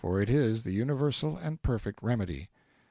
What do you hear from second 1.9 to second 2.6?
remedy.'